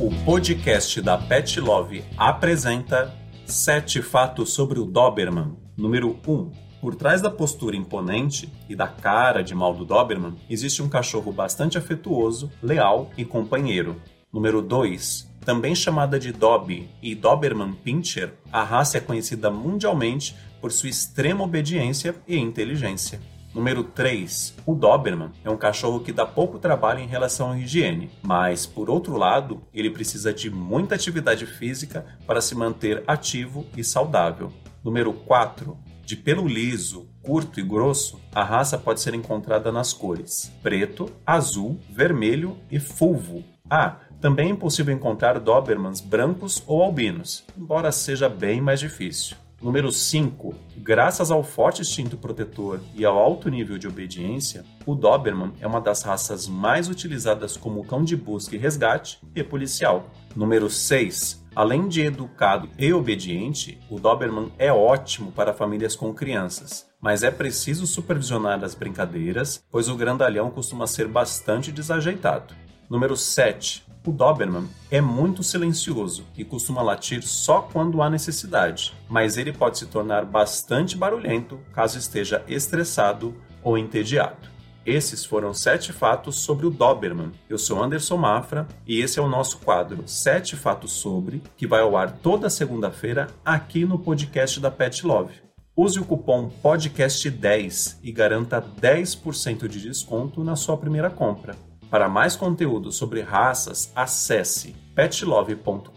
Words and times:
O 0.00 0.10
podcast 0.24 1.02
da 1.02 1.18
Pet 1.18 1.58
Love 1.58 2.04
apresenta 2.16 3.12
Sete 3.44 4.00
fatos 4.00 4.52
sobre 4.52 4.78
o 4.78 4.84
Doberman. 4.84 5.56
Número 5.76 6.16
1. 6.24 6.52
Por 6.80 6.94
trás 6.94 7.20
da 7.20 7.28
postura 7.28 7.74
imponente 7.74 8.48
e 8.68 8.76
da 8.76 8.86
cara 8.86 9.42
de 9.42 9.56
mal 9.56 9.74
do 9.74 9.84
Doberman, 9.84 10.36
existe 10.48 10.84
um 10.84 10.88
cachorro 10.88 11.32
bastante 11.32 11.76
afetuoso, 11.76 12.48
leal 12.62 13.10
e 13.16 13.24
companheiro. 13.24 14.00
Número 14.32 14.62
2. 14.62 15.28
Também 15.44 15.74
chamada 15.74 16.16
de 16.16 16.30
Dobby 16.30 16.88
e 17.02 17.16
Doberman 17.16 17.72
Pinscher, 17.72 18.34
a 18.52 18.62
raça 18.62 18.98
é 18.98 19.00
conhecida 19.00 19.50
mundialmente 19.50 20.36
por 20.60 20.70
sua 20.70 20.90
extrema 20.90 21.42
obediência 21.42 22.14
e 22.28 22.38
inteligência. 22.38 23.18
Número 23.54 23.82
3. 23.82 24.54
O 24.66 24.74
Doberman 24.74 25.30
é 25.42 25.50
um 25.50 25.56
cachorro 25.56 26.00
que 26.00 26.12
dá 26.12 26.26
pouco 26.26 26.58
trabalho 26.58 27.00
em 27.00 27.06
relação 27.06 27.52
à 27.52 27.58
higiene, 27.58 28.10
mas, 28.22 28.66
por 28.66 28.90
outro 28.90 29.16
lado, 29.16 29.62
ele 29.72 29.90
precisa 29.90 30.32
de 30.32 30.50
muita 30.50 30.94
atividade 30.94 31.46
física 31.46 32.04
para 32.26 32.40
se 32.40 32.54
manter 32.54 33.02
ativo 33.06 33.66
e 33.76 33.82
saudável. 33.82 34.52
Número 34.84 35.12
4. 35.12 35.76
De 36.04 36.16
pelo 36.16 36.46
liso, 36.46 37.08
curto 37.22 37.60
e 37.60 37.62
grosso, 37.62 38.18
a 38.34 38.42
raça 38.42 38.78
pode 38.78 39.00
ser 39.00 39.14
encontrada 39.14 39.70
nas 39.70 39.92
cores 39.92 40.50
preto, 40.62 41.10
azul, 41.26 41.78
vermelho 41.90 42.56
e 42.70 42.78
fulvo. 42.80 43.44
Ah, 43.68 43.96
também 44.20 44.50
é 44.50 44.56
possível 44.56 44.94
encontrar 44.94 45.38
Dobermans 45.38 46.00
brancos 46.00 46.62
ou 46.66 46.82
albinos, 46.82 47.44
embora 47.56 47.92
seja 47.92 48.28
bem 48.28 48.60
mais 48.60 48.80
difícil. 48.80 49.36
Número 49.60 49.90
5. 49.90 50.54
Graças 50.76 51.32
ao 51.32 51.42
forte 51.42 51.82
instinto 51.82 52.16
protetor 52.16 52.80
e 52.94 53.04
ao 53.04 53.18
alto 53.18 53.50
nível 53.50 53.76
de 53.76 53.88
obediência, 53.88 54.64
o 54.86 54.94
Doberman 54.94 55.52
é 55.60 55.66
uma 55.66 55.80
das 55.80 56.02
raças 56.02 56.46
mais 56.46 56.88
utilizadas 56.88 57.56
como 57.56 57.84
cão 57.84 58.04
de 58.04 58.16
busca 58.16 58.54
e 58.54 58.58
resgate 58.58 59.20
e 59.34 59.42
policial. 59.42 60.10
Número 60.36 60.70
6. 60.70 61.44
Além 61.56 61.88
de 61.88 62.02
educado 62.02 62.68
e 62.78 62.92
obediente, 62.92 63.80
o 63.90 63.98
Doberman 63.98 64.52
é 64.58 64.72
ótimo 64.72 65.32
para 65.32 65.52
famílias 65.52 65.96
com 65.96 66.14
crianças, 66.14 66.86
mas 67.00 67.24
é 67.24 67.30
preciso 67.32 67.84
supervisionar 67.84 68.62
as 68.62 68.76
brincadeiras, 68.76 69.64
pois 69.72 69.88
o 69.88 69.96
grandalhão 69.96 70.50
costuma 70.50 70.86
ser 70.86 71.08
bastante 71.08 71.72
desajeitado. 71.72 72.54
Número 72.88 73.16
7. 73.16 73.86
O 74.06 74.10
Doberman 74.10 74.66
é 74.90 75.02
muito 75.02 75.42
silencioso 75.42 76.24
e 76.34 76.42
costuma 76.42 76.80
latir 76.80 77.22
só 77.22 77.60
quando 77.60 78.00
há 78.00 78.08
necessidade, 78.08 78.94
mas 79.06 79.36
ele 79.36 79.52
pode 79.52 79.76
se 79.76 79.84
tornar 79.84 80.24
bastante 80.24 80.96
barulhento 80.96 81.60
caso 81.74 81.98
esteja 81.98 82.42
estressado 82.48 83.34
ou 83.62 83.76
entediado. 83.76 84.48
Esses 84.86 85.26
foram 85.26 85.52
sete 85.52 85.92
fatos 85.92 86.36
sobre 86.36 86.64
o 86.64 86.70
Doberman. 86.70 87.32
Eu 87.50 87.58
sou 87.58 87.82
Anderson 87.82 88.16
Mafra 88.16 88.66
e 88.86 89.02
esse 89.02 89.18
é 89.18 89.22
o 89.22 89.28
nosso 89.28 89.58
quadro 89.58 90.04
Sete 90.06 90.56
Fatos 90.56 90.92
Sobre, 90.92 91.42
que 91.54 91.66
vai 91.66 91.82
ao 91.82 91.94
ar 91.94 92.10
toda 92.10 92.48
segunda-feira 92.48 93.26
aqui 93.44 93.84
no 93.84 93.98
podcast 93.98 94.58
da 94.58 94.70
Pet 94.70 95.06
Love. 95.06 95.34
Use 95.76 96.00
o 96.00 96.04
cupom 96.06 96.50
podcast10 96.64 97.98
e 98.02 98.10
garanta 98.10 98.62
10% 98.62 99.68
de 99.68 99.82
desconto 99.82 100.42
na 100.42 100.56
sua 100.56 100.78
primeira 100.78 101.10
compra. 101.10 101.67
Para 101.90 102.06
mais 102.08 102.36
conteúdo 102.36 102.92
sobre 102.92 103.22
raças, 103.22 103.90
acesse 103.96 104.76
petlove.com.br 104.94 105.88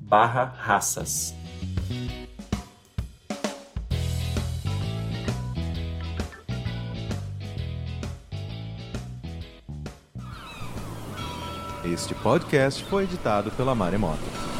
barra 0.00 0.44
raças. 0.56 1.34
Este 11.84 12.14
podcast 12.14 12.82
foi 12.84 13.04
editado 13.04 13.50
pela 13.50 13.74
Maremoto. 13.74 14.53